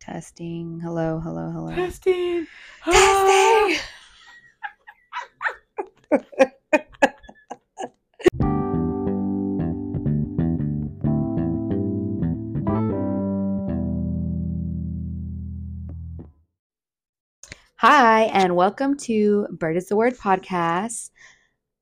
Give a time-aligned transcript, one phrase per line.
[0.00, 0.80] Testing.
[0.80, 1.74] Hello, hello, hello.
[1.74, 2.46] Testing.
[2.84, 3.78] Testing.
[17.76, 21.10] Hi, and welcome to Bird is the Word podcast.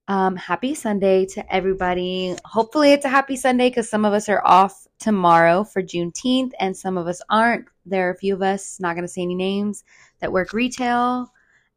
[0.09, 2.37] Um, happy Sunday to everybody.
[2.45, 6.77] Hopefully, it's a happy Sunday because some of us are off tomorrow for Juneteenth and
[6.77, 7.67] some of us aren't.
[7.91, 9.85] There are a few of us, not going to say any names,
[10.21, 11.31] that work retail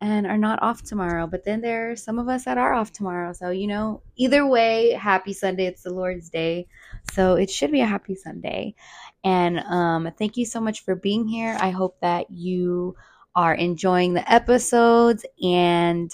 [0.04, 1.26] and are not off tomorrow.
[1.28, 3.32] But then there are some of us that are off tomorrow.
[3.32, 5.66] So, you know, either way, happy Sunday.
[5.66, 6.68] It's the Lord's Day.
[7.14, 8.76] So it should be a happy Sunday.
[9.24, 11.58] And um, thank you so much for being here.
[11.60, 12.98] I hope that you
[13.34, 15.26] are enjoying the episodes.
[15.42, 16.14] And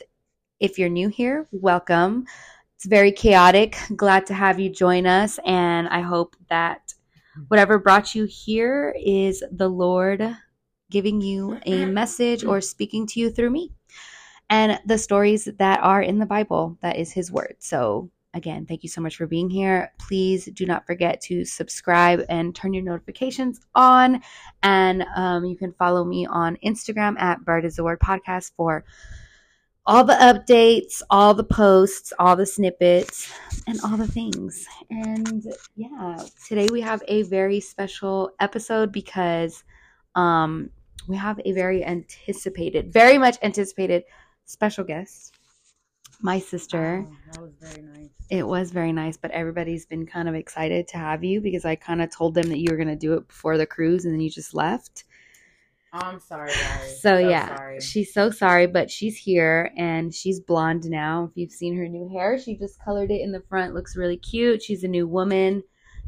[0.60, 2.26] if you're new here, welcome.
[2.76, 3.76] It's very chaotic.
[3.96, 5.40] Glad to have you join us.
[5.46, 6.89] And I hope that
[7.48, 10.36] whatever brought you here is the Lord
[10.90, 13.72] giving you a message or speaking to you through me
[14.50, 16.78] and the stories that are in the Bible.
[16.82, 17.56] That is His Word.
[17.60, 19.92] So, again, thank you so much for being here.
[20.00, 24.22] Please do not forget to subscribe and turn your notifications on.
[24.64, 28.84] And um, you can follow me on Instagram at Bird is the Word Podcast for
[29.86, 33.32] all the updates, all the posts, all the snippets,
[33.68, 34.68] and all the things.
[34.90, 35.44] And
[35.76, 39.64] yeah, today we have a very special episode because
[40.16, 40.70] um,
[41.08, 44.04] we have a very anticipated, very much anticipated
[44.46, 45.34] special guest.
[46.22, 47.08] My sister.
[47.08, 48.10] Oh, that was very nice.
[48.30, 51.76] It was very nice, but everybody's been kind of excited to have you because I
[51.76, 54.14] kind of told them that you were going to do it before the cruise and
[54.14, 55.06] then you just left.
[55.92, 57.02] I'm sorry, guys.
[57.02, 57.80] So, yeah, sorry.
[57.82, 61.26] she's so sorry, but she's here and she's blonde now.
[61.32, 63.74] If you've seen her new hair, she just colored it in the front.
[63.74, 64.62] Looks really cute.
[64.62, 65.64] She's a new woman,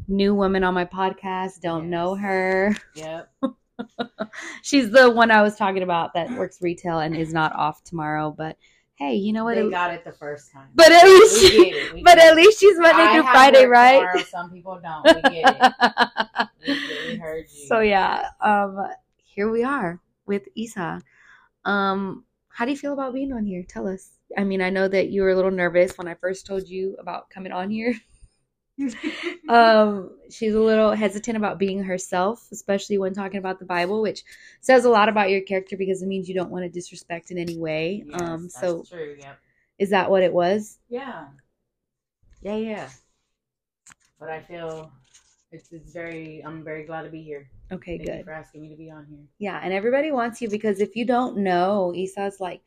[0.08, 1.60] new woman on my podcast.
[1.62, 1.90] Don't Yes.
[1.90, 2.76] know her.
[2.94, 3.32] Yep.
[4.62, 8.30] she's the one I was talking about that works retail and is not off tomorrow.
[8.36, 8.56] But
[8.96, 9.56] hey, you know what?
[9.56, 10.68] They got it the first time.
[10.74, 11.42] but at least.
[11.94, 13.98] We but at least she's Monday I through Friday, right?
[13.98, 15.04] tomorrow, Some people don't.
[15.16, 15.72] We get it.
[16.64, 17.08] We, get it.
[17.14, 17.66] we heard you.
[17.66, 18.86] so yeah, um,
[19.34, 21.00] here we are with Isa.
[21.64, 23.64] Um, how do you feel about being on here?
[23.66, 24.10] Tell us.
[24.36, 26.96] I mean, I know that you were a little nervous when I first told you
[26.98, 27.94] about coming on here.
[29.48, 34.24] um, she's a little hesitant about being herself, especially when talking about the Bible, which
[34.60, 37.38] says a lot about your character because it means you don't want to disrespect in
[37.38, 38.04] any way.
[38.06, 39.16] Yes, um, that's so true.
[39.78, 40.78] Is that what it was?
[40.88, 41.26] Yeah.
[42.42, 42.88] Yeah, yeah.
[44.18, 44.92] But I feel
[45.52, 46.42] it's it's very.
[46.44, 47.50] I'm very glad to be here.
[47.70, 48.24] Okay, Thank you good.
[48.24, 49.24] for asking me to be on here.
[49.38, 52.62] Yeah, and everybody wants you because if you don't know, Isa's like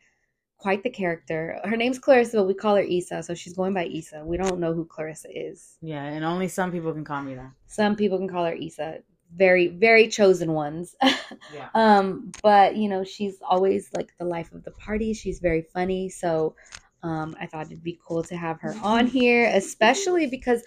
[0.58, 1.60] quite the character.
[1.64, 4.24] Her name's Clarissa, but we call her Isa, so she's going by Isa.
[4.26, 5.78] We don't know who Clarissa is.
[5.82, 7.52] Yeah, and only some people can call me that.
[7.68, 9.00] Some people can call her Isa.
[9.36, 10.96] Very, very chosen ones.
[11.54, 11.70] Yeah.
[11.74, 15.14] um, but you know, she's always like the life of the party.
[15.14, 16.56] She's very funny, so
[17.04, 20.62] um, I thought it'd be cool to have her on here, especially because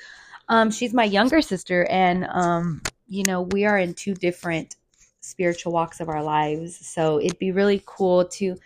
[0.49, 4.77] um, she's my younger sister, and um, you know, we are in two different
[5.21, 6.77] spiritual walks of our lives.
[6.87, 8.57] So it'd be really cool to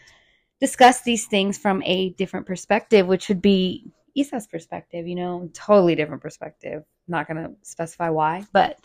[0.61, 5.95] discuss these things from a different perspective, which would be Isa's perspective, you know, totally
[5.95, 6.85] different perspective.
[7.09, 8.79] Not gonna specify why, but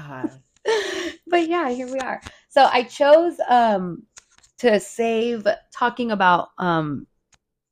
[1.26, 2.22] but yeah, here we are.
[2.48, 4.04] So I chose um
[4.58, 7.06] to save talking about um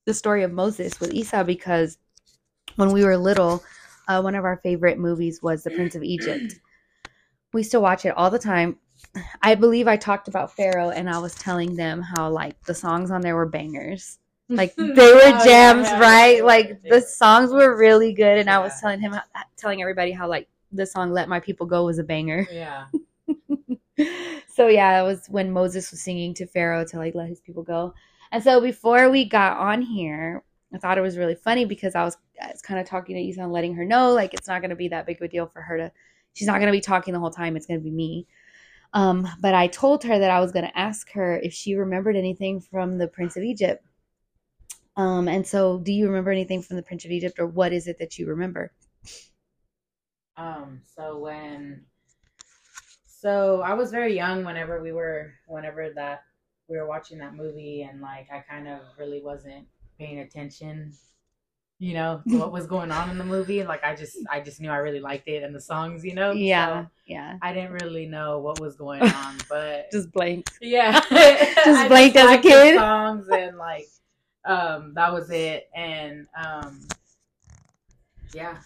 [0.05, 1.99] the story of Moses with Isa because
[2.77, 3.65] when we were little,
[4.09, 6.55] uh, one of our favorite movies was The Prince of Egypt.
[7.53, 8.78] We still watch it all the time.
[9.43, 13.11] I believe I talked about Pharaoh and I was telling them how like the songs
[13.11, 14.19] on there were bangers.
[14.49, 16.37] Like they were Oh, jams, yeah, right?
[16.39, 19.15] yeah, Like the songs were really good and I was telling him
[19.56, 22.47] telling everybody how like the song Let My People Go was a banger.
[22.53, 22.87] Yeah.
[24.55, 27.62] so yeah, it was when Moses was singing to Pharaoh to like let his people
[27.62, 27.95] go.
[28.33, 30.43] And so before we got on here,
[30.75, 33.41] I thought it was really funny because I was, I was kind of talking to
[33.41, 35.47] and letting her know like it's not going to be that big of a deal
[35.47, 35.93] for her to.
[36.34, 37.56] She's not going to be talking the whole time.
[37.56, 38.27] It's going to be me.
[38.93, 42.16] Um, but I told her that I was going to ask her if she remembered
[42.16, 43.84] anything from the Prince of Egypt.
[44.97, 47.86] Um, and so, do you remember anything from the Prince of Egypt, or what is
[47.86, 48.72] it that you remember?
[50.36, 51.84] Um, so when
[53.07, 56.24] so I was very young whenever we were whenever that
[56.69, 59.66] we were watching that movie and like I kind of really wasn't
[59.98, 60.93] paying attention,
[61.78, 63.63] you know, to what was going on in the movie.
[63.65, 66.33] Like I just I just knew I really liked it and the songs, you know.
[66.33, 70.48] Yeah, So yeah, I didn't really know what was going on, but just blank.
[70.60, 71.01] yeah,
[71.65, 72.77] Just blanked as a kid?
[72.77, 73.87] Songs and like,
[74.45, 75.69] um, that was it.
[75.75, 76.87] And um,
[78.33, 78.59] yeah.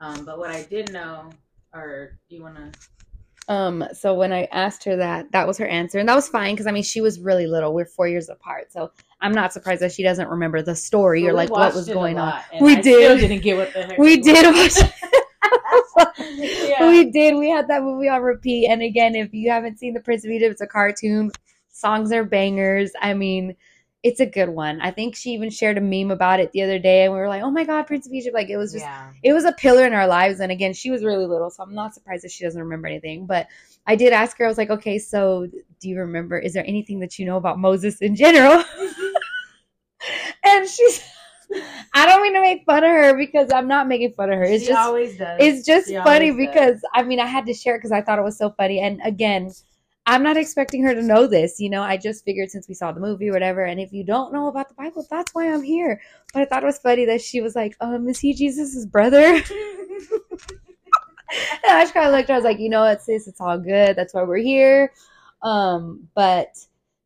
[0.00, 1.30] Um, but what I did know,
[1.74, 2.72] or do you want to?
[3.50, 6.54] Um, so when I asked her that, that was her answer, and that was fine
[6.54, 7.74] because I mean she was really little.
[7.74, 11.32] We're four years apart, so I'm not surprised that she doesn't remember the story or
[11.32, 12.28] like what was going on.
[12.30, 13.18] lot, and We I did.
[13.20, 13.98] didn't get what the heck.
[13.98, 14.90] We did watch.
[16.18, 16.88] Yeah.
[16.88, 17.36] We did.
[17.36, 18.68] We had that movie on repeat.
[18.68, 21.30] And again, if you haven't seen The Prince of Egypt, it's a cartoon.
[21.70, 22.92] Songs are bangers.
[23.00, 23.56] I mean,
[24.02, 24.80] it's a good one.
[24.80, 27.28] I think she even shared a meme about it the other day, and we were
[27.28, 29.10] like, "Oh my god, Prince of Egypt!" Like it was just yeah.
[29.22, 30.40] it was a pillar in our lives.
[30.40, 33.26] And again, she was really little, so I'm not surprised that she doesn't remember anything.
[33.26, 33.48] But
[33.86, 35.46] I did ask her, I was like, okay, so
[35.80, 36.38] do you remember?
[36.38, 38.64] Is there anything that you know about Moses in general?
[40.44, 41.02] and she's,
[41.94, 44.44] I don't mean to make fun of her because I'm not making fun of her.
[44.44, 45.38] It's she just, always does.
[45.40, 46.54] it's just She funny always does.
[46.54, 48.80] because I mean, I had to share it because I thought it was so funny.
[48.80, 49.50] And again,
[50.06, 51.60] I'm not expecting her to know this.
[51.60, 53.64] You know, I just figured since we saw the movie whatever.
[53.64, 56.00] And if you don't know about the Bible, that's why I'm here.
[56.32, 59.40] But I thought it was funny that she was like, um, is he Jesus' brother?
[61.32, 62.30] And I just kind of looked.
[62.30, 63.96] I was like, you know what, sis, it's all good.
[63.96, 64.92] That's why we're here.
[65.42, 66.56] Um, but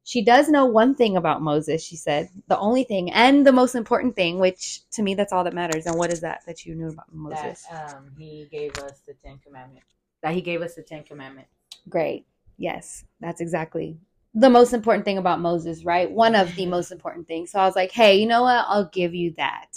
[0.04, 1.82] she does know one thing about Moses.
[1.82, 5.44] She said the only thing and the most important thing, which to me, that's all
[5.44, 5.86] that matters.
[5.86, 7.66] And what is that that you knew about that Moses?
[7.70, 9.88] um, he gave us the Ten Commandments.
[10.22, 11.50] That he gave us the Ten Commandments.
[11.88, 12.26] Great.
[12.56, 13.98] Yes, that's exactly
[14.34, 16.10] the most important thing about Moses, right?
[16.10, 17.50] One of the most important things.
[17.52, 18.64] So I was like, hey, you know what?
[18.68, 19.70] I'll give you that.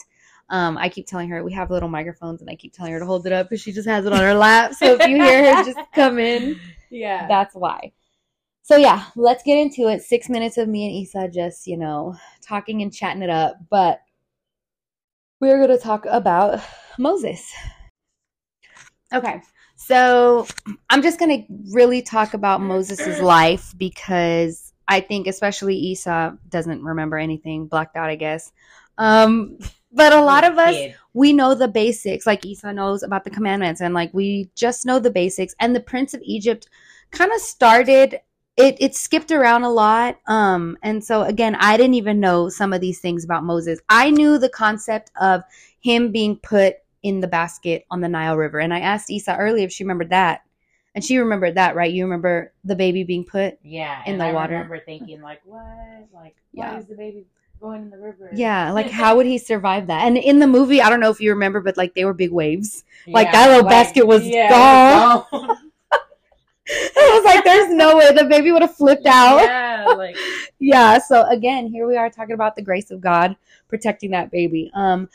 [0.49, 3.05] Um, I keep telling her we have little microphones, and I keep telling her to
[3.05, 4.73] hold it up because she just has it on her lap.
[4.73, 6.59] So if you hear her just come in,
[6.89, 7.27] Yeah.
[7.27, 7.91] that's why.
[8.63, 10.01] So yeah, let's get into it.
[10.01, 13.57] Six minutes of me and Isa just, you know, talking and chatting it up.
[13.69, 14.01] But
[15.39, 16.61] we're gonna talk about
[16.97, 17.49] Moses.
[19.13, 19.41] Okay.
[19.77, 20.47] So
[20.89, 27.17] I'm just gonna really talk about Moses's life because I think especially Isa doesn't remember
[27.17, 28.51] anything, blacked out, I guess.
[28.97, 29.59] Um,
[29.91, 30.75] but a lot of us
[31.13, 32.25] we know the basics.
[32.25, 35.55] Like Isa knows about the commandments and like we just know the basics.
[35.59, 36.67] And the prince of Egypt
[37.11, 38.19] kind of started
[38.57, 40.17] it it skipped around a lot.
[40.25, 43.79] Um and so again I didn't even know some of these things about Moses.
[43.89, 45.43] I knew the concept of
[45.79, 46.77] him being put
[47.07, 50.09] in the basket on the Nile River and I asked Isa earlier if she remembered
[50.09, 50.41] that
[50.93, 54.03] and she remembered that right you remember the baby being put Yeah.
[54.05, 54.53] in the I water.
[54.55, 55.63] remember thinking like, what?
[56.13, 56.77] Like, why Yeah.
[56.79, 57.25] is the baby
[57.61, 58.29] going in the river?
[58.35, 61.21] yeah like how would he survive that and in the movie I don't know if
[61.21, 64.91] you remember but like they were big waves Like, that little basket was yeah, gone.
[64.91, 65.71] it was gone.
[66.69, 69.41] I was like, there's no way the baby would have flipped out.
[69.41, 70.17] Yeah, like
[70.59, 73.35] yeah so again here we are talking about the grace of god
[73.67, 75.07] protecting that baby um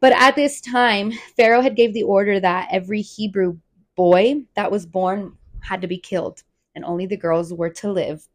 [0.00, 3.56] but at this time pharaoh had gave the order that every hebrew
[3.96, 6.42] boy that was born had to be killed
[6.74, 8.28] and only the girls were to live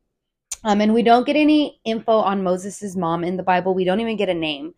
[0.63, 4.01] um and we don't get any info on moses's mom in the bible we don't
[4.01, 4.73] even get a name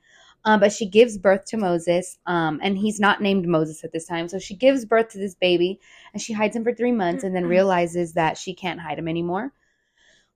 [0.46, 4.06] um, but she gives birth to Moses, um, and he's not named Moses at this
[4.06, 4.28] time.
[4.28, 5.80] So she gives birth to this baby,
[6.12, 9.08] and she hides him for three months, and then realizes that she can't hide him
[9.08, 9.54] anymore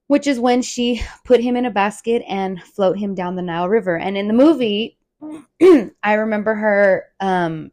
[0.08, 3.68] which is when she put him in a basket and float him down the Nile
[3.68, 3.96] River.
[3.96, 4.97] And in the movie,
[6.02, 7.72] I remember her um,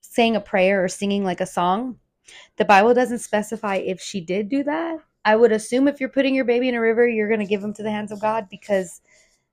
[0.00, 1.98] saying a prayer or singing like a song.
[2.56, 4.98] The Bible doesn't specify if she did do that.
[5.24, 7.62] I would assume if you're putting your baby in a river, you're going to give
[7.62, 9.00] him to the hands of God because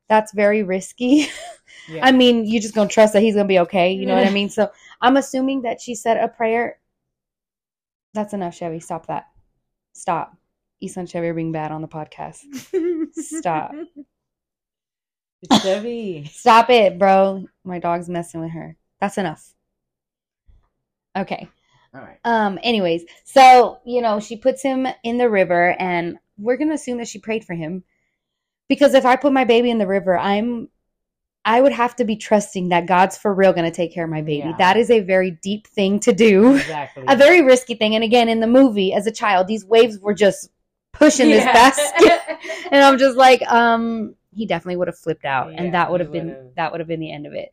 [0.07, 1.27] that's very risky.
[1.89, 2.05] yeah.
[2.05, 3.91] I mean, you just going to trust that he's going to be okay.
[3.91, 4.49] You know what I mean?
[4.49, 4.71] So
[5.01, 6.79] I'm assuming that she said a prayer.
[8.13, 8.79] That's enough, Chevy.
[8.79, 9.25] Stop that.
[9.93, 10.37] Stop.
[10.81, 12.39] Isa and Chevy are being bad on the podcast.
[13.13, 13.73] Stop.
[15.49, 16.25] It's Chevy.
[16.25, 17.45] Stop it, bro.
[17.63, 18.75] My dog's messing with her.
[18.99, 19.53] That's enough.
[21.15, 21.49] Okay.
[21.93, 22.19] All right.
[22.25, 26.97] Um, anyways, so you know, she puts him in the river and we're gonna assume
[26.97, 27.83] that she prayed for him.
[28.67, 30.69] Because if I put my baby in the river, I'm
[31.45, 34.21] I would have to be trusting that God's for real gonna take care of my
[34.21, 34.49] baby.
[34.49, 34.57] Yeah.
[34.57, 36.55] That is a very deep thing to do.
[36.55, 37.03] Exactly.
[37.07, 37.95] A very risky thing.
[37.95, 40.49] And again, in the movie, as a child, these waves were just
[40.91, 42.19] pushing this basket.
[42.71, 46.01] and I'm just like, um, he definitely would have flipped out, Yeah, and that would
[46.01, 46.55] have been would've.
[46.55, 47.49] that would have been the end of it.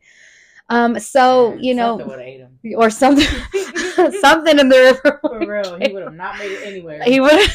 [0.69, 2.59] Um, so you know, would have ate him.
[2.77, 3.25] or something,
[4.21, 5.19] something in the river.
[5.21, 7.03] For real, he would have not made it anywhere.
[7.03, 7.49] He would.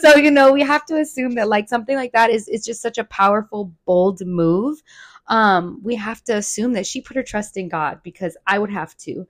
[0.00, 2.82] so you know, we have to assume that like something like that is is just
[2.82, 4.82] such a powerful, bold move.
[5.28, 8.70] Um, we have to assume that she put her trust in God because I would
[8.72, 9.26] have to,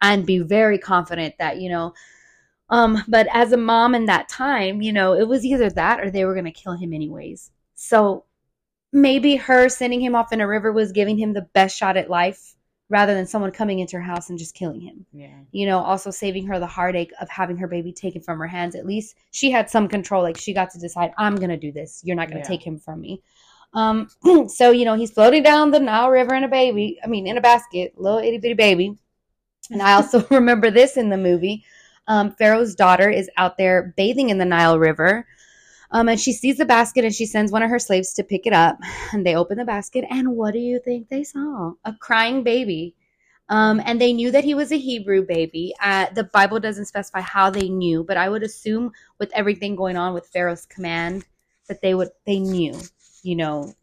[0.00, 1.92] and be very confident that you know.
[2.70, 6.10] Um, but as a mom in that time, you know, it was either that or
[6.10, 7.50] they were going to kill him anyways.
[7.74, 8.24] So
[8.92, 12.10] maybe her sending him off in a river was giving him the best shot at
[12.10, 12.54] life
[12.88, 15.28] rather than someone coming into her house and just killing him yeah.
[15.50, 18.74] you know, also saving her the heartache of having her baby taken from her hands.
[18.74, 20.22] At least she had some control.
[20.22, 22.02] Like she got to decide, I'm gonna do this.
[22.04, 22.48] You're not gonna Yeah.
[22.48, 23.22] take him from me.
[23.74, 24.08] Um,
[24.48, 26.98] so you know, he's floating down the Nile River in a baby.
[27.02, 28.98] I mean, in a basket, little itty bitty baby.
[29.70, 31.64] And I also remember this in the movie.
[32.08, 35.26] Um, Pharaoh's daughter is out there bathing in the Nile River.
[35.92, 38.46] Um, and she sees the basket and she sends one of her slaves to pick
[38.46, 38.78] it up.
[39.12, 41.72] And they open the basket, and what do you think they saw?
[41.84, 42.94] A crying baby.
[43.48, 45.74] Um, and they knew that he was a Hebrew baby.
[45.82, 49.96] Uh, the Bible doesn't specify how they knew, but I would assume with everything going
[49.96, 51.26] on with Pharaoh's command
[51.68, 52.80] that they would they knew.
[53.22, 53.74] You know,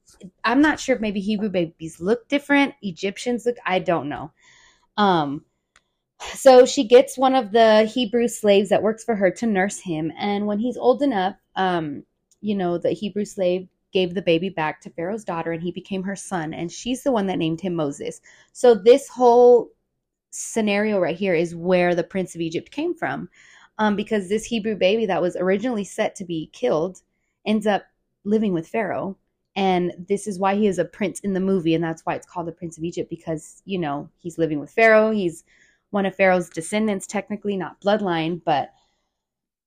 [0.43, 3.57] I'm not sure if maybe Hebrew babies look different, Egyptians look.
[3.65, 4.31] I don't know.
[4.97, 5.45] Um,
[6.33, 10.11] so she gets one of the Hebrew slaves that works for her to nurse him,
[10.17, 12.03] and when he's old enough, um,
[12.41, 16.03] you know, the Hebrew slave gave the baby back to Pharaoh's daughter and he became
[16.03, 18.21] her son and she's the one that named him Moses.
[18.53, 19.69] So this whole
[20.31, 23.29] scenario right here is where the prince of Egypt came from.
[23.77, 27.01] Um, because this Hebrew baby that was originally set to be killed
[27.45, 27.83] ends up
[28.25, 29.17] living with Pharaoh.
[29.55, 31.75] And this is why he is a prince in the movie.
[31.75, 34.69] And that's why it's called the Prince of Egypt because, you know, he's living with
[34.69, 35.11] Pharaoh.
[35.11, 35.43] He's
[35.91, 38.73] one of Pharaoh's descendants, technically not bloodline, but,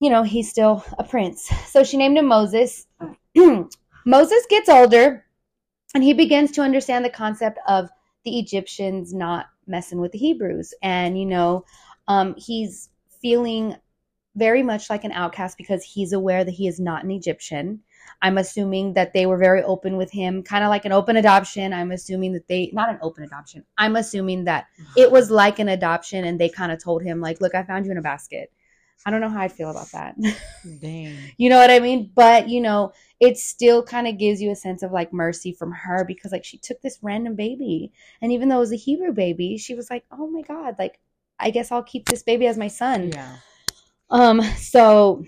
[0.02, 1.48] you know, he's still a prince.
[1.68, 2.88] So she named him Moses.
[4.04, 5.24] Moses gets older
[5.94, 7.88] and he begins to understand the concept of
[8.24, 10.74] the Egyptians not messing with the Hebrews.
[10.82, 11.64] And, you know,
[12.08, 12.90] um, he's
[13.20, 13.76] feeling
[14.34, 17.78] very much like an outcast because he's aware that he is not an Egyptian.
[18.22, 21.72] I'm assuming that they were very open with him, kind of like an open adoption.
[21.72, 24.66] I'm assuming that they, not an open adoption, I'm assuming that
[24.96, 27.86] it was like an adoption and they kind of told him, like, look, I found
[27.86, 28.50] you in a basket.
[29.04, 30.16] I don't know how I'd feel about that.
[30.80, 31.16] Dang.
[31.36, 32.10] you know what I mean?
[32.14, 35.72] But, you know, it still kind of gives you a sense of like mercy from
[35.72, 37.92] her because, like, she took this random baby.
[38.20, 41.00] And even though it was a Hebrew baby, she was like, oh my God, like,
[41.38, 43.10] I guess I'll keep this baby as my son.
[43.12, 43.36] Yeah.
[44.10, 45.24] Um, so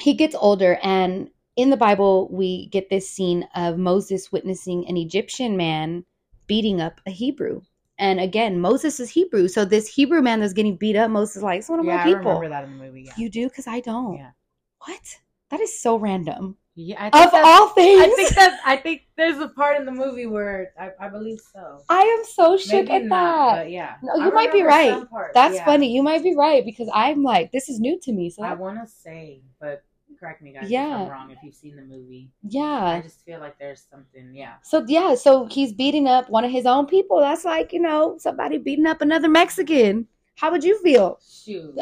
[0.00, 4.96] he gets older, and in the Bible, we get this scene of Moses witnessing an
[4.96, 6.04] Egyptian man
[6.46, 7.62] beating up a Hebrew.
[7.98, 9.48] And again, Moses is Hebrew.
[9.48, 11.96] So this Hebrew man that's getting beat up, Moses is like, it's one of yeah,
[11.96, 12.18] my I people.
[12.22, 13.02] remember that in the movie.
[13.02, 13.12] Yeah.
[13.16, 13.48] You do?
[13.48, 14.16] Because I don't.
[14.16, 14.30] yeah.
[14.78, 15.18] What?
[15.50, 16.56] That is so random.
[16.74, 17.08] Yeah.
[17.12, 18.02] I Of all things.
[18.02, 21.38] I think that I think there's a part in the movie where I, I believe
[21.52, 21.84] so.
[21.88, 23.70] I am so shook Maybe at not, that.
[23.70, 23.94] yeah.
[24.02, 25.04] No, I you might be right.
[25.32, 25.64] That's yeah.
[25.64, 25.94] funny.
[25.94, 28.30] You might be right because I'm like, this is new to me.
[28.30, 29.84] So I want to say, but
[30.24, 31.02] correct me, guys, if Yeah.
[31.02, 31.30] I'm wrong.
[31.30, 34.34] If you've seen the movie, yeah, I just feel like there's something.
[34.34, 34.54] Yeah.
[34.62, 37.20] So yeah, so he's beating up one of his own people.
[37.20, 40.06] That's like, you know, somebody beating up another Mexican.
[40.36, 41.20] How would you feel?
[41.44, 41.74] Shoot.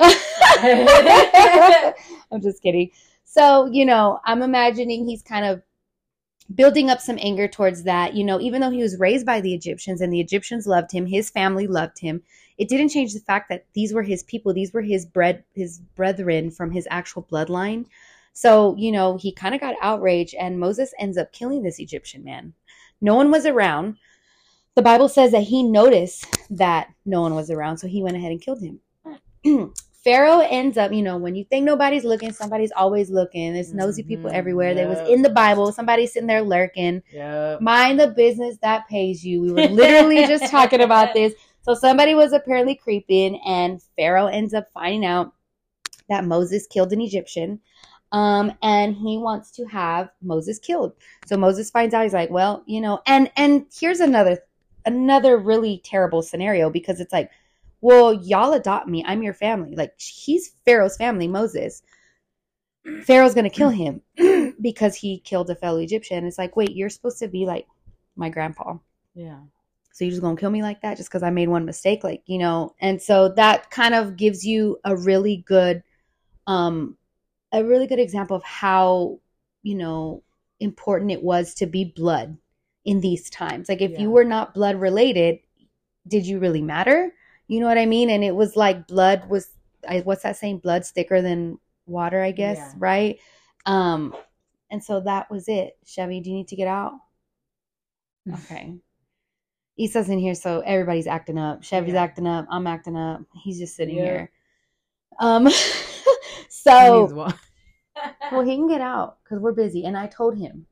[2.32, 2.90] I'm just kidding.
[3.24, 5.62] So, you know, I'm imagining he's kind of
[6.54, 8.14] building up some anger towards that.
[8.14, 11.06] You know, even though he was raised by the Egyptians and the Egyptians loved him,
[11.06, 12.22] his family loved him,
[12.58, 14.52] it didn't change the fact that these were his people.
[14.52, 17.86] These were his bread his brethren from his actual bloodline.
[18.32, 22.24] So, you know, he kind of got outraged and Moses ends up killing this Egyptian
[22.24, 22.54] man.
[23.00, 23.96] No one was around.
[24.74, 28.30] The Bible says that he noticed that no one was around, so he went ahead
[28.32, 28.80] and killed him.
[30.04, 33.52] Pharaoh ends up, you know, when you think nobody's looking, somebody's always looking.
[33.52, 34.74] There's nosy people Mhm, everywhere.
[34.74, 37.02] There was in the Bible, somebody's sitting there lurking.
[37.12, 37.60] Yep.
[37.60, 39.40] Mind the business that pays you.
[39.42, 41.34] We were literally just talking about this.
[41.62, 45.32] So somebody was apparently creeping, and Pharaoh ends up finding out
[46.08, 47.60] that Moses killed an Egyptian.
[48.12, 50.92] Um, and he wants to have Moses killed.
[51.26, 54.38] So Moses finds out, he's like, well, you know, and and here's another
[54.84, 57.30] another really terrible scenario because it's like,
[57.80, 59.02] well, y'all adopt me.
[59.06, 59.74] I'm your family.
[59.74, 61.82] Like he's Pharaoh's family, Moses.
[63.04, 64.02] Pharaoh's gonna kill him
[64.60, 66.26] because he killed a fellow Egyptian.
[66.26, 67.66] It's like, wait, you're supposed to be like
[68.16, 68.76] my grandpa.
[69.14, 69.38] Yeah.
[69.92, 72.22] So you're just gonna kill me like that just because I made one mistake, like
[72.26, 72.74] you know.
[72.80, 75.82] And so that kind of gives you a really good,
[76.46, 76.96] um,
[77.52, 79.20] a really good example of how
[79.62, 80.22] you know
[80.60, 82.36] important it was to be blood
[82.84, 83.68] in these times.
[83.68, 84.00] Like if Yeah.
[84.02, 85.40] you were not blood related,
[86.08, 87.12] did you really matter?
[87.48, 88.10] You know what I mean?
[88.10, 89.48] And it was like blood was,
[89.88, 90.58] I, what's that saying?
[90.58, 92.72] Blood's thicker than water, I guess, Yeah.
[92.78, 93.20] right?
[93.66, 94.14] Um,
[94.70, 95.76] and so that was it.
[95.84, 96.92] Chevy, do you need to get out?
[98.34, 98.74] Okay.
[99.78, 101.62] Isa's in here, so everybody's acting up.
[101.64, 102.02] Chevy's Yeah.
[102.02, 102.46] acting up.
[102.50, 103.22] I'm acting up.
[103.42, 104.04] He's just sitting Yeah.
[104.04, 104.30] here.
[105.18, 105.48] Um,
[106.62, 107.06] so
[108.32, 110.66] well, he can get out because we're busy, and I told him.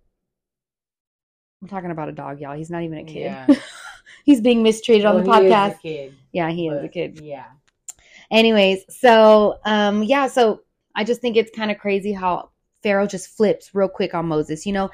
[1.62, 2.56] I'm talking about a dog, y'all.
[2.56, 3.22] He's not even a kid.
[3.22, 3.46] Yeah.
[4.24, 5.80] He's being mistreated on the Well, he is a podcast.
[5.82, 7.20] kid, yeah, he is a kid.
[7.20, 7.46] Yeah.
[8.30, 10.62] Anyways, so um yeah, so
[10.94, 12.50] I just think it's kind of crazy how
[12.82, 14.66] Pharaoh just flips real quick on Moses.
[14.66, 14.90] You know,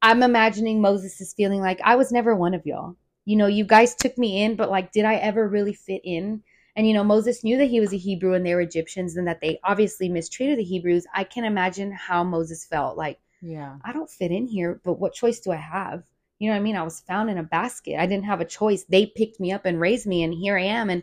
[0.00, 2.96] I'm imagining Moses is feeling like I was never one of y'all.
[3.24, 6.42] You know, you guys took me in, but like did I ever really fit in?
[6.76, 9.26] And you know, Moses knew that he was a Hebrew and they were Egyptians and
[9.26, 11.06] that they obviously mistreated the Hebrews.
[11.14, 13.76] I can imagine how Moses felt like Yeah.
[13.84, 16.04] I don't fit in here, but what choice do I have?
[16.38, 16.76] You know what I mean?
[16.76, 18.00] I was found in a basket.
[18.00, 18.84] I didn't have a choice.
[18.84, 21.02] They picked me up and raised me, and here I am, and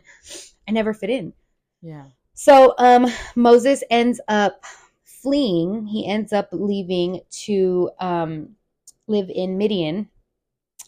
[0.68, 1.32] I never fit in.
[1.80, 2.04] Yeah.
[2.34, 4.64] So um, Moses ends up
[5.04, 5.86] fleeing.
[5.86, 8.50] He ends up leaving to um,
[9.06, 10.08] live in Midian.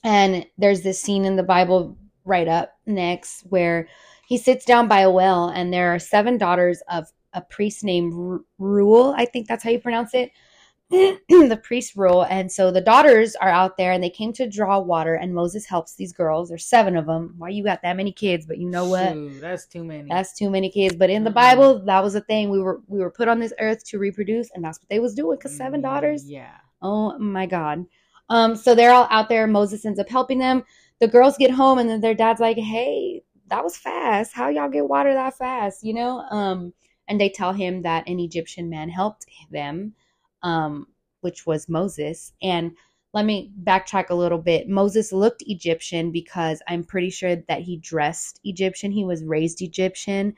[0.05, 3.89] And there's this scene in the Bible right up next where
[4.33, 8.41] he sits down by a well, and there are seven daughters of a priest named
[8.57, 9.15] Rule.
[9.15, 10.31] I think that's how you pronounce it.
[10.91, 12.23] the priest Rule.
[12.23, 15.67] And so the daughters are out there and they came to draw water, and Moses
[15.67, 16.49] helps these girls.
[16.49, 17.35] There's seven of them.
[17.37, 18.47] Why you got that many kids?
[18.47, 19.13] But you know what?
[19.13, 20.09] Shoot, that's too many.
[20.09, 20.97] That's too many kids.
[20.97, 21.35] But in the Mhm.
[21.35, 22.49] Bible, that was a thing.
[22.49, 25.15] We were we were put on this earth to reproduce, and that's what they was
[25.15, 25.37] doing.
[25.37, 26.31] Cause seven daughters.
[26.31, 26.57] Yeah.
[26.81, 27.85] Oh my God.
[28.31, 29.47] Um, so they're all out there.
[29.47, 30.65] Moses ends up helping them.
[31.01, 34.35] The girls get home, and then their dad's like, "Hey, that was fast.
[34.35, 36.21] How y'all get water that fast?" You know.
[36.31, 36.75] Um,
[37.09, 39.95] and they tell him that an Egyptian man helped them,
[40.43, 40.87] um,
[41.21, 42.33] which was Moses.
[42.43, 42.73] And
[43.15, 44.69] let me backtrack a little bit.
[44.69, 48.93] Moses looked Egyptian because I'm pretty sure that he dressed Egyptian.
[48.93, 50.35] He was raised Egyptian.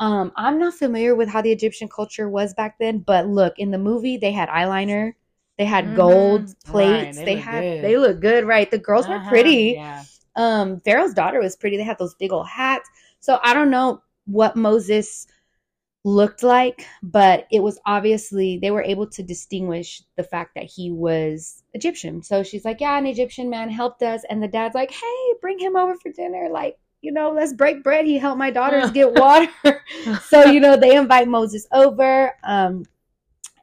[0.00, 3.70] Um, I'm not familiar with how the Egyptian culture was back then, but look, in
[3.70, 5.14] the movie, they had eyeliner,
[5.58, 5.94] they had Mhm.
[5.94, 7.80] gold Right, plates, they they look had good.
[7.80, 8.70] they look good, right?
[8.70, 9.82] The girls were Uh-huh, pretty.
[9.82, 10.04] Yeah.
[10.38, 11.76] Um, Pharaoh's daughter was pretty.
[11.76, 12.88] They had those big old hats.
[13.20, 15.26] So I don't know what Moses
[16.04, 20.90] looked like, but it was obviously they were able to distinguish the fact that he
[20.92, 22.22] was Egyptian.
[22.22, 24.22] So she's like, Yeah, an Egyptian man helped us.
[24.30, 26.48] And the dad's like, Hey, bring him over for dinner.
[26.50, 28.06] Like, you know, let's break bread.
[28.06, 29.50] He helped my daughters get water.
[30.28, 32.32] so, you know, they invite Moses over.
[32.44, 32.84] Um,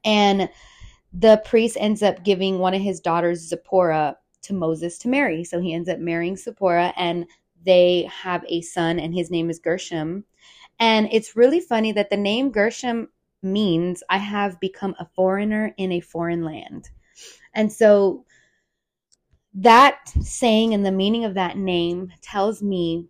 [0.04, 0.50] and
[1.14, 5.44] the priest ends up giving one of his daughters, Zipporah, to Moses to marry.
[5.44, 7.26] So he ends up marrying Zipporah, and
[7.66, 10.24] they have a son, and his name is Gershom.
[10.80, 13.10] And it's really funny that the name Gershom
[13.42, 16.90] means I have become a foreigner in a foreign land.
[17.54, 18.26] And so
[19.54, 23.08] that saying and the meaning of that name tells me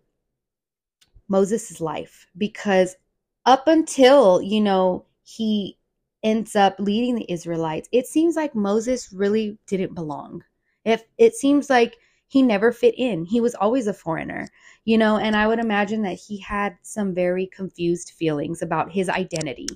[1.28, 2.96] Moses' life because
[3.44, 5.76] up until, you know, he
[6.22, 10.44] ends up leading the Israelites, it seems like Moses really didn't belong.
[10.86, 11.98] If it seems like
[12.28, 13.24] he never fit in.
[13.24, 14.48] He was always a foreigner,
[14.84, 19.08] you know, and I would imagine that he had some very confused feelings about his
[19.08, 19.68] identity.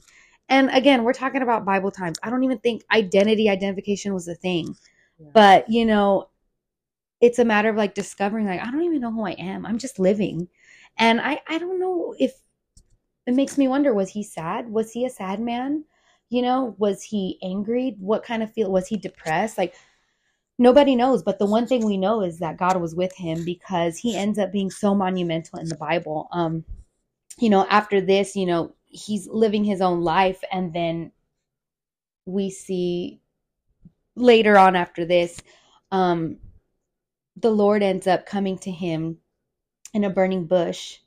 [0.49, 2.18] And again, we're talking about Bible times.
[2.23, 4.77] I don't even think identity identification was a thing.
[5.18, 5.29] Yeah.
[5.33, 6.29] But, you know,
[7.20, 9.64] it's a matter of like discovering like I don't even know who I am.
[9.64, 10.49] I'm just living.
[10.99, 12.33] And I I don't know if
[13.27, 14.70] it makes me wonder was he sad?
[14.70, 15.85] Was he a sad man?
[16.31, 17.96] You know, was he angry?
[18.01, 19.59] What kind of feel was he depressed?
[19.59, 19.75] Like
[20.61, 23.96] nobody knows, but the one thing we know is that God was with him because
[23.96, 26.29] he ends up being so monumental in the Bible.
[26.31, 26.64] Um
[27.38, 31.12] you know, after this, you know, he's living his own life and then
[32.27, 33.20] we see
[34.14, 35.40] later on after this
[35.90, 36.37] um
[37.37, 39.16] the Lord ends up coming to him
[39.94, 40.99] in a burning bush.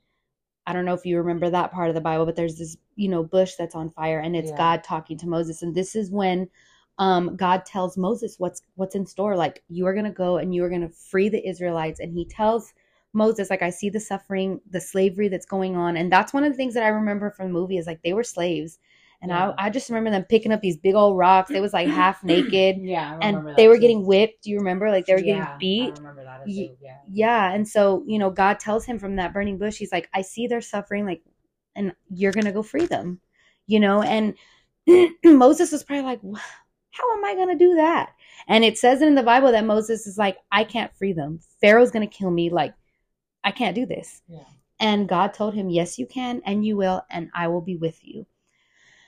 [0.65, 3.07] I don't know if you remember that part of the Bible, but there's this, you
[3.09, 4.57] know, bush that's on fire and it's Yeah.
[4.57, 5.61] God talking to Moses.
[5.61, 6.49] And this is when
[6.99, 9.35] um God tells Moses what's what's in store.
[9.35, 11.99] Like you are gonna go and you are gonna free the Israelites.
[11.99, 12.73] And he tells
[13.13, 15.97] Moses, like, I see the suffering, the slavery that's going on.
[15.97, 18.13] And that's one of the things that I remember from the movie is like they
[18.13, 18.79] were slaves.
[19.21, 19.51] And Yeah.
[19.57, 21.49] I, I just remember them picking up these big old rocks.
[21.51, 23.17] They was like half naked Yeah.
[23.21, 23.81] And they were too.
[23.81, 24.43] getting whipped.
[24.43, 24.89] Do you remember?
[24.89, 25.93] Like they were Yeah, getting beat.
[25.95, 26.41] I remember that.
[26.45, 26.67] Yeah.
[27.07, 27.53] Yeah.
[27.53, 30.47] And so, you know, God tells him from that burning bush, he's like, I see
[30.47, 31.21] their suffering, like,
[31.75, 33.19] and you're going to go free them,
[33.67, 34.01] you know?
[34.01, 34.35] And
[35.23, 36.39] Moses was probably like, "Wha-
[36.93, 38.13] how am I going to do that?
[38.47, 41.39] And it says in the Bible that Moses is like, I can't free them.
[41.59, 42.49] Pharaoh's going to kill me.
[42.49, 42.73] Like,
[43.43, 44.21] I can't do this.
[44.27, 44.43] Yeah.
[44.79, 47.99] And God told him, Yes, you can, and you will, and I will be with
[48.03, 48.25] you.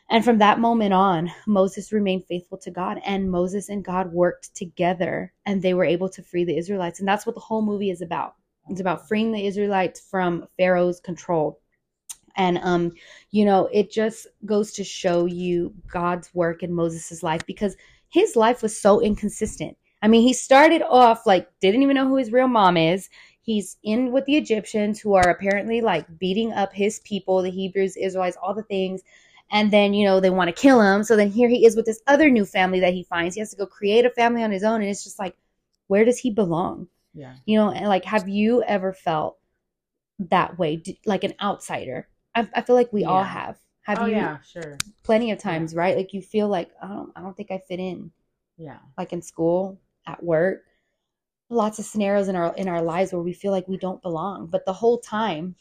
[0.10, 4.56] And from that moment on, Moses remained faithful to God, and Moses and God worked
[4.56, 7.00] together, and they were able to free the Israelites.
[7.00, 8.36] And that's what the whole movie is about.
[8.70, 11.60] It's about freeing the Israelites from Pharaoh's control.
[12.38, 12.94] And um,
[13.32, 17.76] you know, it just goes to show you God's work in Moses' life because
[18.10, 19.78] his life was so inconsistent.
[20.02, 23.10] I mean, he started off like didn't even know who his real mom is.
[23.42, 27.96] He's in with the Egyptians who are apparently like beating up his people, the Hebrews,
[27.96, 29.02] Israelites, all the things.
[29.52, 31.04] And then, you know, they want to kill him.
[31.04, 33.36] So then here he is with this other new family that he finds.
[33.36, 34.82] He has to go create a family on his own.
[34.82, 35.36] And it's just like,
[35.88, 36.88] where does he belong?
[37.14, 37.36] Yeah.
[37.46, 39.38] You know, and like, have you ever felt
[40.18, 42.08] that way, like an outsider?
[42.36, 43.28] I, I feel like we all Yeah.
[43.28, 43.58] have.
[43.84, 44.16] Have oh you?
[44.16, 44.40] yeah.
[44.42, 44.78] Sure.
[45.04, 45.96] Plenty of times, right?
[45.96, 48.12] Like you feel like I don't, I don't think I fit in.
[48.58, 48.80] Yeah.
[48.98, 50.64] Like in school, at work,
[51.50, 54.48] lots of scenarios in our in our lives where we feel like we don't belong.
[54.48, 55.56] But the whole time,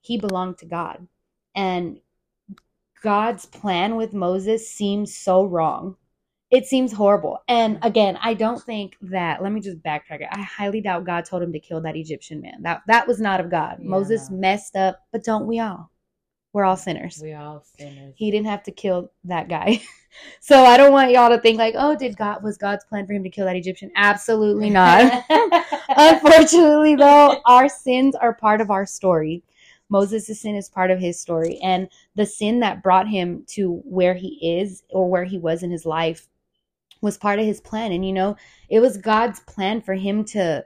[0.00, 1.06] he belonged to God,
[1.54, 1.98] and
[3.02, 5.96] God's plan with Moses seems so wrong.
[6.50, 7.42] It seems horrible.
[7.48, 9.42] And again, I don't think that.
[9.42, 10.28] Let me just backtrack it.
[10.30, 12.62] I highly doubt God told him to kill that Egyptian man.
[12.62, 13.78] That that was not of God.
[13.80, 15.90] Yeah, Moses messed up, but don't we all?
[16.54, 17.18] We're all sinners.
[17.20, 18.14] We all sinners.
[18.16, 19.82] He didn't have to kill that guy.
[20.40, 23.12] so I don't want y'all to think like, oh, did God was God's plan for
[23.12, 23.90] him to kill that Egyptian?
[23.96, 25.24] Absolutely not.
[25.88, 29.42] Unfortunately, though, our sins are part of our story.
[29.88, 31.58] Moses' sin is part of his story.
[31.58, 35.72] And the sin that brought him to where he is or where he was in
[35.72, 36.28] his life
[37.00, 37.90] was part of his plan.
[37.90, 38.36] And, you know,
[38.68, 40.64] it was God's plan for him to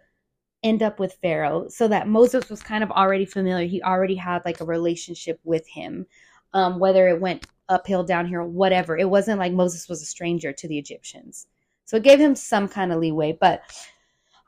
[0.62, 3.66] end up with Pharaoh so that Moses was kind of already familiar.
[3.66, 6.06] He already had like a relationship with him,
[6.52, 8.96] um, whether it went uphill, downhill, whatever.
[8.96, 11.46] It wasn't like Moses was a stranger to the Egyptians.
[11.84, 13.36] So it gave him some kind of leeway.
[13.40, 13.62] But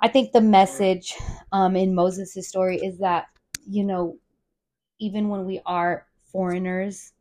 [0.00, 1.14] I think the message
[1.52, 3.26] um, in Moses' story is that,
[3.68, 4.18] you know,
[4.98, 7.12] even when we are foreigners,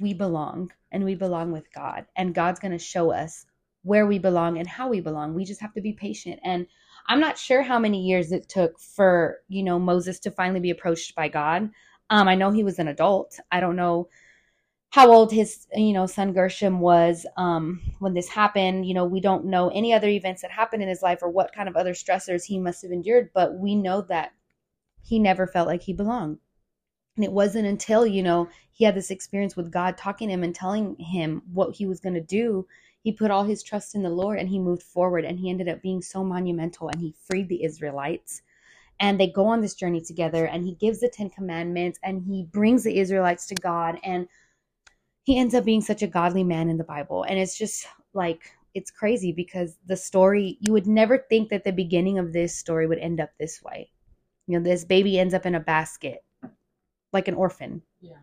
[0.00, 2.06] we belong and we belong with God.
[2.16, 3.46] And God's going to show us
[3.82, 5.34] where we belong and how we belong.
[5.34, 6.40] We just have to be patient.
[6.42, 6.66] And
[7.08, 10.70] I'm not sure how many years it took for, you know, Moses to finally be
[10.70, 11.70] approached by God.
[12.10, 13.38] Um, I know he was an adult.
[13.50, 14.08] I don't know
[14.90, 18.86] how old his, you know, son Gershom was um, when this happened.
[18.86, 21.52] You know, we don't know any other events that happened in his life or what
[21.52, 24.32] kind of other stressors he must have endured, but we know that
[25.02, 26.38] he never felt like he belonged.
[27.16, 30.44] And it wasn't until, you know, he had this experience with God talking to him
[30.44, 32.66] and telling him what he was going to do.
[33.06, 35.68] He put all his trust in the Lord and he moved forward and he ended
[35.68, 38.42] up being so monumental and he freed the Israelites.
[38.98, 42.48] And they go on this journey together and he gives the 10 commandments and he
[42.50, 44.26] brings the Israelites to God and
[45.22, 47.22] he ends up being such a godly man in the Bible.
[47.22, 51.70] And it's just like it's crazy because the story you would never think that the
[51.70, 53.88] beginning of this story would end up this way.
[54.48, 56.24] You know, this baby ends up in a basket
[57.12, 57.82] like an orphan.
[58.00, 58.16] Yeah.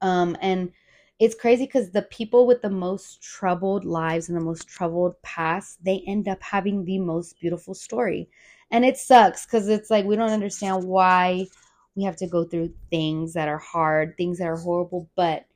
[0.00, 0.70] Um, and
[1.18, 5.82] it's crazy because the people with the most troubled lives and the most troubled past,
[5.82, 8.28] they end up having the most beautiful story.
[8.70, 11.46] And it sucks because it's like we don't understand why
[11.94, 15.46] we have to go through things that are hard, things that are horrible, but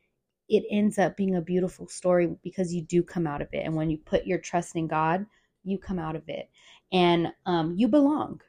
[0.49, 3.65] it ends up being a beautiful story because you do come out of it.
[3.65, 5.27] And when you put your trust in God,
[5.65, 6.49] you come out of it.
[6.91, 8.41] And um, you belong.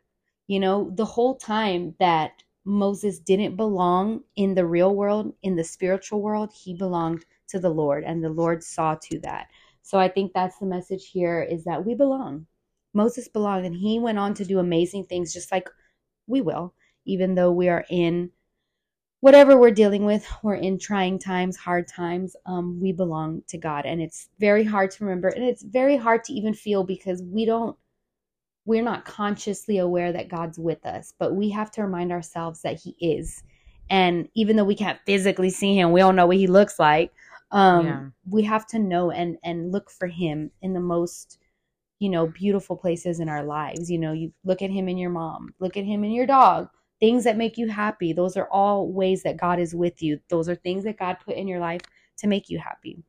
[0.47, 5.63] You know, the whole time that Moses didn't belong in the real world, in the
[5.63, 6.51] spiritual world.
[6.53, 9.47] He belonged to the Lord, and the Lord saw to that.
[9.81, 12.45] So I think that's the message here is that we belong.
[12.93, 15.69] Moses belonged, and he went on to do amazing things just like
[16.27, 16.73] we will,
[17.05, 18.31] even though we are in
[19.21, 23.85] whatever we're dealing with, we're in trying times, hard times, um, we belong to God.
[23.85, 27.45] And it's very hard to remember, and it's very hard to even feel because we
[27.45, 27.77] don't
[28.65, 32.79] we're not consciously aware that God's with us, but we have to remind ourselves that
[32.79, 33.43] He is.
[33.89, 37.11] And even though we can't physically see Him, we don't know what He looks like.
[37.51, 38.05] Um, yeah.
[38.29, 41.39] We have to know and and look for Him in the most,
[41.99, 43.89] you know, beautiful places in our lives.
[43.89, 46.69] You know, you look at Him in your mom, look at Him in your dog.
[46.99, 48.13] Things that make you happy.
[48.13, 50.19] Those are all ways that God is with you.
[50.29, 51.81] Those are things that God put in your life
[52.19, 53.03] to make you happy.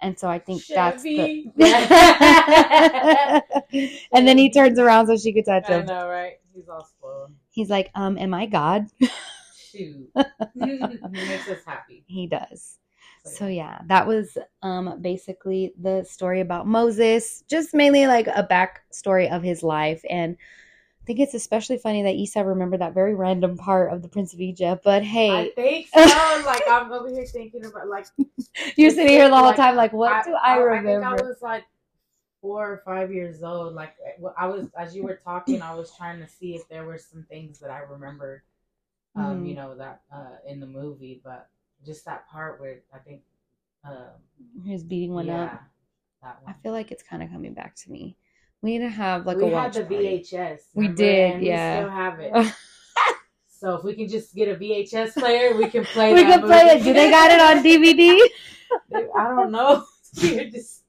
[0.00, 0.74] And so I think Chevy.
[0.74, 1.44] that's the
[4.12, 5.82] And then he turns around so she could touch him.
[5.82, 6.34] I know, right?
[6.54, 7.30] He's all spoiled.
[7.50, 8.88] He's like, um, am I God?
[9.56, 10.10] Shoot.
[10.54, 12.04] he makes us happy.
[12.06, 12.78] He does.
[13.24, 19.30] So yeah, that was um basically the story about Moses, just mainly like a backstory
[19.30, 20.36] of his life and
[21.06, 24.34] I think it's especially funny that Isa remembered that very random part of the Prince
[24.34, 24.82] of Egypt.
[24.82, 26.00] But hey, I think so.
[26.44, 28.06] like I'm over here thinking about like
[28.76, 31.04] you're sitting here the whole like, time, like what I, do I, I remember?
[31.04, 31.62] I think I was like
[32.40, 33.76] four or five years old.
[33.76, 33.94] Like
[34.36, 37.24] I was, as you were talking, I was trying to see if there were some
[37.30, 38.42] things that I remembered,
[39.14, 39.48] um, mm.
[39.48, 41.20] you know, that uh, in the movie.
[41.22, 41.48] But
[41.84, 43.20] just that part where I think
[43.84, 43.94] um,
[44.64, 45.62] he's beating one yeah, up.
[46.24, 46.52] That one.
[46.52, 48.16] I feel like it's kind of coming back to me.
[48.62, 49.76] We need to have like we a watch.
[49.76, 50.58] We had the VHS.
[50.74, 51.78] We did, yeah.
[51.78, 52.54] We still have it.
[53.48, 56.14] so if we can just get a VHS player, we can play.
[56.14, 56.52] we can movie.
[56.52, 56.82] play it.
[56.82, 58.18] Do they got it on DVD?
[59.16, 59.84] I don't know.
[60.14, 60.82] You're just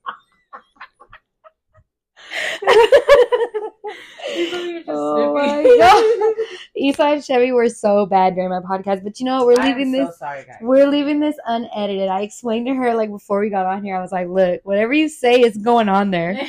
[4.88, 6.34] oh my god.
[6.76, 10.08] Isa and Chevy were so bad during my podcast, but you know we're leaving this.
[10.10, 12.10] So sorry, we're leaving this unedited.
[12.10, 13.96] I explained to her like before we got on here.
[13.96, 16.34] I was like, "Look, whatever you say is going on there.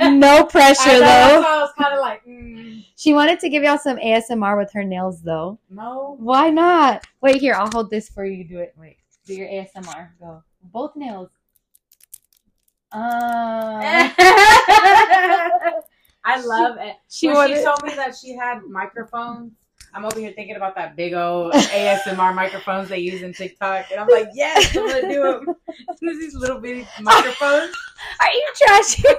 [0.00, 2.24] no pressure I though." I was kind of like.
[2.26, 2.84] Mm.
[2.96, 5.58] She wanted to give y'all some ASMR with her nails though.
[5.70, 6.16] No.
[6.18, 7.04] Why not?
[7.20, 8.44] Wait here, I'll hold this for you.
[8.44, 8.74] Do it.
[8.78, 10.10] Wait, do your ASMR.
[10.20, 10.42] Go.
[10.62, 11.30] Both nails.
[12.94, 14.10] Uh.
[16.24, 16.96] I love it.
[17.08, 19.52] She, when she told me that she had microphones.
[19.94, 24.00] I'm over here thinking about that big old ASMR microphones they use in TikTok, and
[24.00, 25.54] I'm like, yes, I'm gonna do them.
[26.00, 27.74] These little bitty microphones.
[28.20, 29.04] Are you trashing?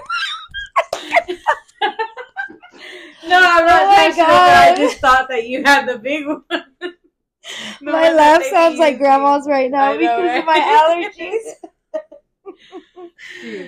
[3.27, 4.25] no, I'm not oh trashing.
[4.25, 6.43] I just thought that you had the big one.
[7.81, 10.39] my one laugh sounds like grandma's right now I know, because right?
[10.39, 11.69] of my allergies.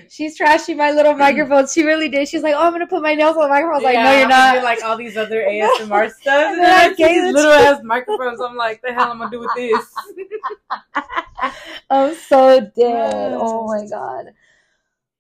[0.10, 1.68] She's trashing my little microphone.
[1.68, 2.28] She really did.
[2.28, 4.04] She's like, "Oh, I'm gonna put my nails on the microphone." I was like, Yeah,
[4.04, 7.22] "No, you're not." like all these other ASMR stuff, and then I I see gave
[7.22, 8.42] it these little ass microphones.
[8.42, 9.94] I'm like, the hell am I gonna do with this?
[11.90, 13.34] I'm so dead.
[13.36, 14.34] Oh my god.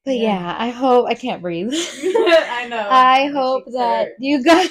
[0.04, 1.73] But yeah, I hope I can't breathe.
[1.73, 2.88] I know.
[2.89, 4.15] I hope that hurt.
[4.19, 4.69] you guys.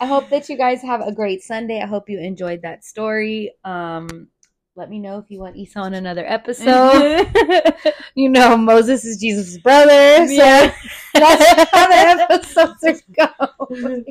[0.00, 1.80] I hope that you guys have a great Sunday.
[1.80, 3.54] I hope you enjoyed that story.
[3.64, 4.28] Um,
[4.74, 7.28] let me know if you want Isa on another episode.
[8.14, 10.74] you know, Moses is Jesus' brother, so Yeah.
[11.14, 13.28] that's how the episodes are
[13.78, 14.04] going.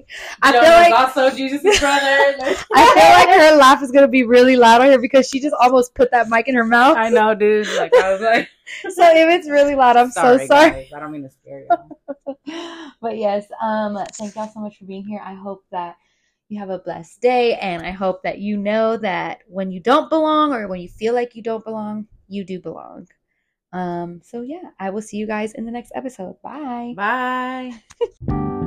[0.43, 2.05] I feel like also Jesus' brother.
[2.75, 5.55] I feel like her laugh is gonna be really loud on here because she just
[5.59, 6.95] almost put that mic in her mouth.
[6.95, 7.67] I know, dude.
[7.77, 8.47] Like I was like,
[8.91, 10.47] So if it's really loud, I'm so sorry.
[10.47, 10.91] guys.
[10.95, 11.65] I don't mean to scare
[12.45, 12.93] you.
[13.01, 15.21] but yes, um, thank y'all so much for being here.
[15.25, 15.95] I hope that
[16.51, 20.09] you have a blessed day, and I hope that you know that when you don't
[20.09, 23.07] belong or when you feel like you don't belong, you do belong.
[23.71, 26.41] Um, so yeah, I will see you guys in the next episode.
[26.41, 26.93] Bye.
[26.95, 27.71] Bye.